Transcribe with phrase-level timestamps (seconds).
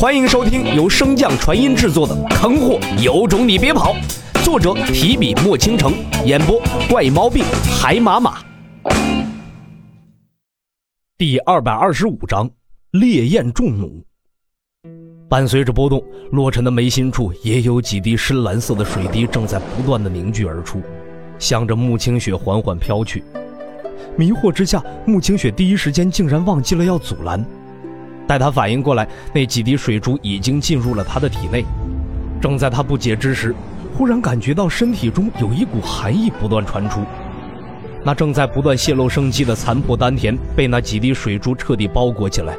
[0.00, 3.94] 欢迎收听由升降传音制作的《坑货有种你别跑》，
[4.42, 5.92] 作者提笔墨倾城，
[6.24, 6.58] 演播
[6.88, 7.44] 怪毛病
[7.78, 8.38] 海马马。
[11.18, 12.50] 第二百二十五章，
[12.92, 14.02] 烈焰重弩。
[15.28, 20.80] 伴随着波动，洛尘的眉心处也有几滴深蓝色的水滴正在不断的凝聚而出，
[21.38, 23.22] 向着穆清雪缓缓飘去。
[24.16, 27.44] 迷惑之下，穆清雪第一时间竟然忘记了要阻拦。
[28.30, 31.64] 待他反应过来，那几滴水珠已经进入了他的体内。
[32.40, 33.52] 正在他不解之时，
[33.92, 37.00] 忽然感觉到身体中有一股寒意不断传出。
[38.04, 42.56] 那正在不断泄露生机的残破丹田被那几滴水珠彻底包裹起来。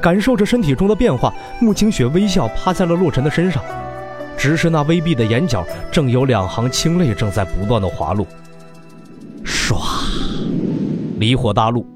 [0.00, 3.62] 感受着身体中的变化，穆清雪微笑趴在了洛尘的身上，
[4.36, 8.26] 只是那微闭的眼角正有两行清泪正在不断的滑落。
[9.44, 9.76] 唰，
[11.20, 11.86] 离火大陆，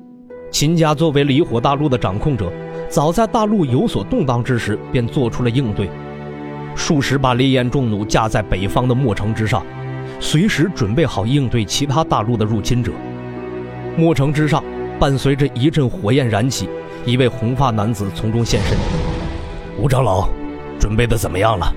[0.52, 2.48] 秦家作为离火大陆的掌控者。
[2.96, 5.90] 早在大陆有所动荡之时，便做出了应对，
[6.74, 9.62] 数十把烈焰重弩架在北方的墨城之上，
[10.18, 12.90] 随时准备好应对其他大陆的入侵者。
[13.98, 14.64] 墨城之上，
[14.98, 16.70] 伴随着一阵火焰燃起，
[17.04, 18.78] 一位红发男子从中现身。
[19.78, 20.30] 吴长老，
[20.80, 21.70] 准备的怎么样了？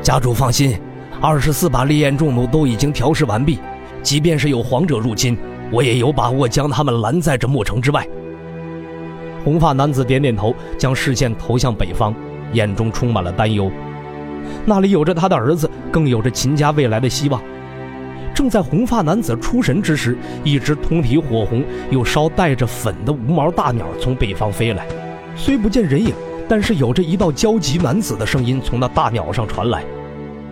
[0.00, 0.78] 家主放心，
[1.20, 3.58] 二十四把烈焰重弩都已经调试完毕，
[4.02, 5.36] 即便是有皇者入侵，
[5.70, 8.08] 我也有把握将他们拦在这墨城之外。
[9.46, 12.12] 红发男子点点头，将视线投向北方，
[12.52, 13.70] 眼中充满了担忧。
[14.64, 17.40] 那里有着他的儿子，更有着秦家未来的希望。
[18.34, 24.84] 正在红发男子出神之时，一只通体火红又稍带着粉的无毛大鸟从北方飞来，
[25.36, 26.12] 虽不见人影，
[26.48, 29.84] 但是有着一道焦急男子的声音从那大鸟上传来：“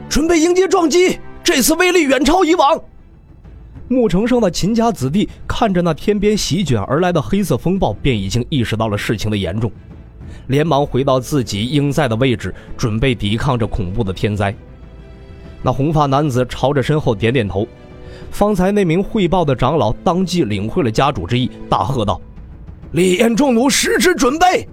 [0.08, 2.80] 准备迎接撞击，这次威力远超以往。”
[3.94, 9.70] 牧城上的秦家子弟看着那天边席卷而来的黑色风暴，便已经意识到了事情的严重，
[10.48, 14.54] 连忙回到自己应在的位置，准备抵抗这恐怖的天灾。
[15.62, 17.66] 那红发男子朝着身后点点头，
[18.30, 22.20] 方才那名汇报的长老当即领会了家主之意，大喝道
[22.92, 24.68] ：“烈焰重弩，使之准备！”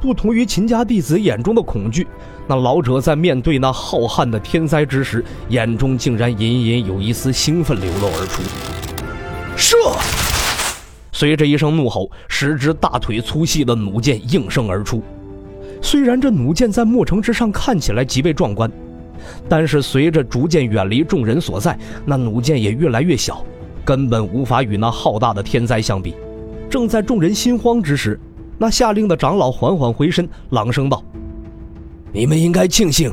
[0.00, 2.06] 不同于秦家弟子眼中的恐惧。
[2.46, 8.42] 那老者在面对那浩瀚的天灾之时，眼中竟然隐隐有一丝兴奋流露而出。
[9.56, 9.76] 射！
[11.12, 15.02] 随着一声怒吼，十支大腿粗细的弩箭应声而出。
[15.82, 18.70] 虽然这弩箭在墨城之上看起来极为壮观，
[19.48, 23.44] 但是随着逐渐远离众人所在，那弩箭也越来越小，
[23.84, 26.14] 根本无法与那浩大的天灾相比。
[26.70, 28.18] 正在众人心慌之时，
[28.62, 31.02] 那下令的长老缓缓回身，朗声道。
[32.12, 33.10] 你们应该庆幸，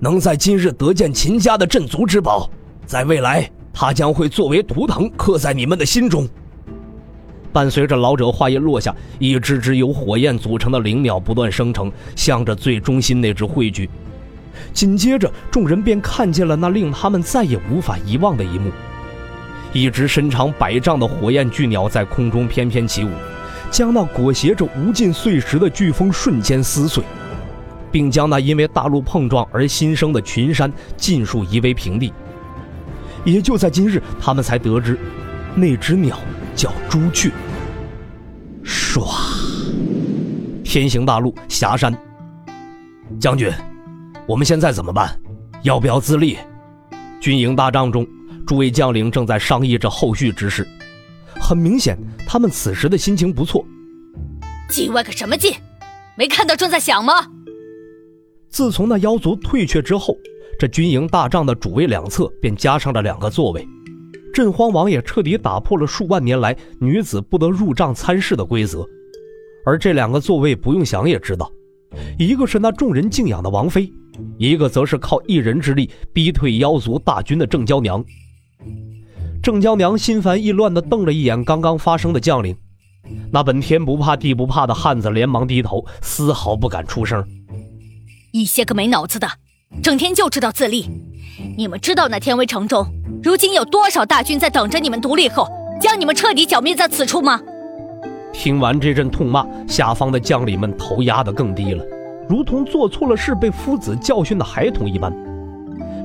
[0.00, 2.50] 能在今日得见秦家的镇族之宝，
[2.86, 6.28] 在未来，它将会作为图腾刻在你们的心中。
[7.52, 13.88] 伴随着老者话音落下，一只只由火焰组成的灵鸟不断生成，向着最中心那只汇聚。
[14.72, 18.72] 紧接着，众人便看见了那令他们再也无法遗忘的一幕：
[19.72, 23.10] 一只身长百丈的火焰巨鸟在空中翩翩起舞，
[23.70, 27.04] 将那裹挟着无尽碎石的飓风瞬间撕碎。
[27.92, 32.12] 并将那因为大陆碰撞而新生的群山尽数夷为平地。
[33.24, 34.96] 也就在今日，他们才得知，
[35.54, 36.16] 那只鸟
[36.54, 37.30] 叫朱雀。
[38.64, 39.04] 唰！
[40.62, 41.92] 天行大陆霞山。
[43.18, 43.50] 将军，
[44.24, 45.20] 我们现在怎么办？
[45.62, 46.38] 要不要自立？
[47.20, 48.06] 军营大帐中，
[48.46, 50.64] 诸位将领正在商议着后续之事。
[51.50, 53.66] 很明显，他们此时的心情不错。
[54.68, 55.52] 劲外个什么劲？
[56.16, 57.26] 没看到正在想吗？
[58.48, 60.16] 自从那妖族退却之后，
[60.60, 63.66] 这军营大帐的主位两侧便加上了两个座位。
[64.32, 68.86] 镇荒王也彻底打破了数万年来女子不得入帐参事的规则。
[69.66, 71.50] 而这两个座位不用想也知道，
[72.16, 73.92] 一个是那众人敬仰的王妃，
[74.38, 78.04] 一个则是靠一人之力逼退妖族大军的郑娇娘。
[79.42, 82.54] 郑娇娘心烦意乱地瞪了一眼刚刚发生的将领，
[83.32, 87.26] 那本天不怕地不怕的汉子连忙低头，丝毫不敢出声。
[88.32, 89.26] 一些个没脑子的，
[89.82, 90.86] 整天就知道自立。
[91.56, 92.86] 你们知道那天威城中，
[93.22, 95.48] 如今有多少大军在等着你们独立后，
[95.80, 97.40] 将你们彻底剿灭在此处吗？
[98.34, 101.82] 听完这阵痛骂，下方的将领们头压得更低了，
[102.28, 105.10] 如同做错了事被夫子教训的孩童一般。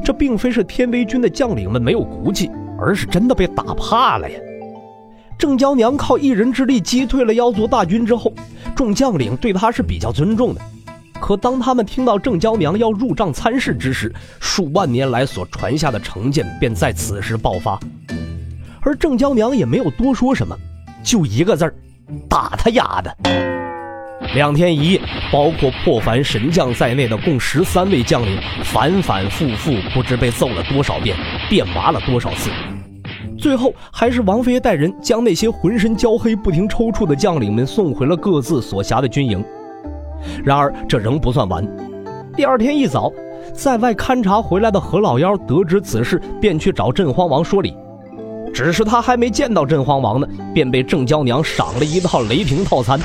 [0.03, 2.49] 这并非是天威军的将领们没有骨气，
[2.79, 4.39] 而是真的被打怕了呀。
[5.37, 8.33] 郑娇娘靠一人之力击退了妖族大军之后，
[8.75, 10.61] 众将领对她是比较尊重的。
[11.19, 17.79] 可当他们听到郑娇娘要入帐参事之时，数万年来所传下的成见便在此时爆发。
[18.81, 20.55] 而郑娇娘也没有多说什么，
[21.03, 21.73] 就一个字儿：
[22.29, 23.54] 打他丫的！
[24.33, 25.01] 两天一夜，
[25.31, 31.15] 包括破凡神将在内的共十三位将领，反反复复不知被揍了多少遍，
[31.49, 32.49] 变麻了多少次。
[33.37, 39.43] 最后，还是王妃带人将那些浑身焦黑、不停抽搐的将领们送回了各自所辖的军营。
[40.43, 41.65] 然而，这仍不算完。
[42.35, 43.11] 第二天一早，
[43.53, 47.75] 在外勘察回来的何老妖得知此事，便去找镇荒王说理。
[48.53, 52.97] 只是他还没见到镇荒王呢，便被郑娇娘赏了一套雷霆套餐。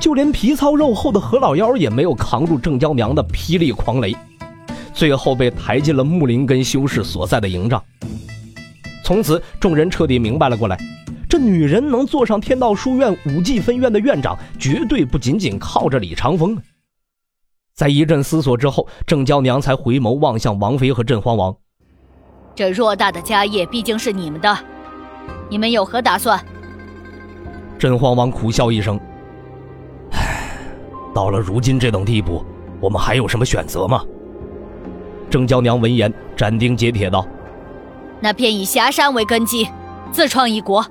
[0.00, 4.16] 就连皮糙肉厚的何老妖也没有扛住郑娇娘的霹雳狂雷，
[4.94, 7.80] 最后被抬进了木林根修士所在的营帐。
[9.04, 10.78] 从此，众人彻底明白了过来：
[11.28, 16.56] 这女人能坐上天道书院武技分院的院长，绝对不仅仅靠着李长风。
[17.74, 21.54] 在一阵思索之后，郑娇娘才回眸望向王妃和镇荒王
[22.56, 24.58] ：“这偌大的家业毕竟是你们的，
[25.50, 26.42] 你们有何打算？”
[27.78, 28.98] 镇荒王苦笑一声。
[31.14, 32.44] 到了如今这等地步，
[32.80, 34.04] 我们还有什么选择吗？
[35.28, 37.26] 郑娇娘闻言斩钉截铁道
[38.20, 39.68] ：“那便以霞山为根基，
[40.12, 40.84] 自创一国。”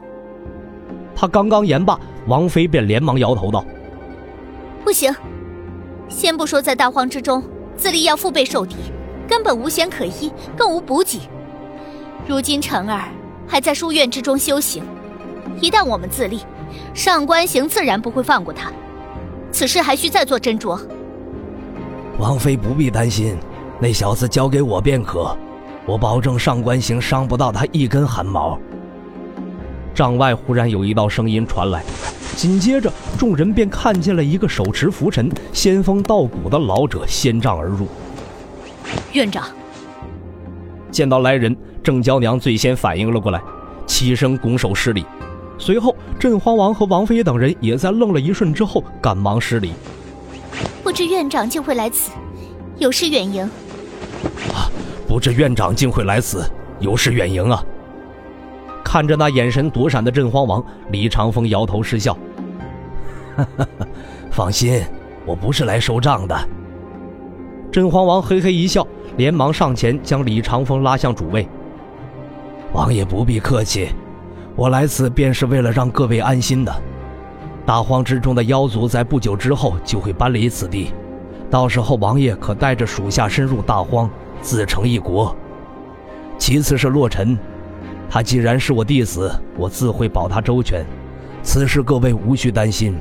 [1.16, 3.66] 他刚刚言罢，王妃便连忙摇头道
[4.83, 5.13] ：“不行，
[6.07, 7.44] 先不说在大荒之中
[7.75, 8.75] 自立要腹背受敌，
[9.27, 11.19] 根本无险可依，更无补给。
[12.25, 13.10] 如今辰儿
[13.48, 14.83] 还在书院之中修行，
[15.60, 16.39] 一旦我们自立，
[16.94, 18.72] 上官行自然不会放过他。”
[19.51, 20.80] 此事还需再做斟酌。
[22.18, 23.38] 王妃不必担心，
[23.80, 25.36] 那小子交给我便可，
[25.86, 28.60] 我保证上官行伤不到他一根汗毛。
[29.94, 31.84] 帐外忽然有一道声音传来，
[32.36, 37.88] 紧接着众人便看见了一个手持拂尘、仙风道骨的老者掀帐而入。
[39.13, 39.44] 院长
[40.92, 43.42] 见到来人，郑娇娘最先反应了过来，
[43.86, 45.06] 起身拱手施礼。
[45.60, 49.74] 随后，镇荒王和王妃等人也在愣了一瞬之后，赶忙施礼。
[50.84, 52.12] 不知院长竟会来此，
[52.78, 53.44] 有失远迎。
[53.44, 54.72] 啊，
[55.08, 57.64] 不知院长竟会来此，有失远迎啊！
[58.84, 62.18] 看着那眼神躲闪的镇荒王，李长风摇头失笑。
[63.36, 63.68] 哈哈，
[64.32, 64.82] 放心，
[65.26, 66.36] 我不是来收账的。
[67.72, 71.48] 镇荒王嘿嘿一笑，连忙上前将李长风拉向主位。
[72.74, 73.90] 王爷不必客气。
[74.60, 76.84] 我来此便是为了让各位安心的。
[77.66, 80.92] 大荒之中的妖族在不久之后就会搬离此地，
[81.50, 84.10] 到时候王爷可带着属下深入大荒，
[84.42, 85.34] 自成一国。
[86.38, 87.40] 其次是洛尘，
[88.10, 90.86] 他既然是我弟子，我自会保他周全。
[91.42, 92.98] 此事各位无需担心。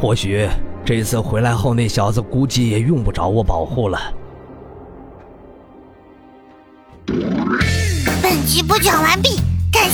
[0.00, 0.48] 或许
[0.84, 4.00] 这次回来后，那小子估计也用不着我保护了。
[8.20, 9.25] 本集播讲完毕。